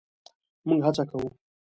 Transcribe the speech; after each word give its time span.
مونږ 0.67 0.81
هڅه 0.87 1.03
کوو 1.09 1.27